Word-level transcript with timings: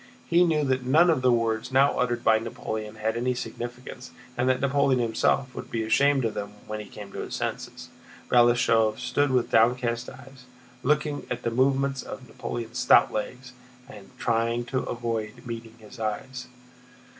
He 0.25 0.43
knew 0.43 0.63
that 0.63 0.81
none 0.83 1.11
of 1.11 1.21
the 1.21 1.31
words 1.31 1.71
now 1.71 1.99
uttered 1.99 2.23
by 2.23 2.39
Napoleon 2.39 2.95
had 2.95 3.15
any 3.15 3.35
significance, 3.35 4.09
and 4.35 4.49
that 4.49 4.59
Napoleon 4.59 4.99
himself 4.99 5.53
would 5.53 5.69
be 5.69 5.83
ashamed 5.83 6.25
of 6.25 6.33
them 6.33 6.53
when 6.65 6.79
he 6.79 6.87
came 6.87 7.11
to 7.11 7.19
his 7.19 7.35
senses. 7.35 7.89
Balashëv 8.27 8.97
stood 8.97 9.29
with 9.29 9.51
downcast 9.51 10.09
eyes, 10.09 10.45
looking 10.81 11.27
at 11.29 11.43
the 11.43 11.51
movements 11.51 12.01
of 12.01 12.27
Napoleon's 12.27 12.79
stout 12.79 13.13
legs 13.13 13.53
and 13.87 14.09
trying 14.17 14.65
to 14.65 14.79
avoid 14.79 15.45
meeting 15.45 15.75
his 15.77 15.99
eyes. 15.99 16.47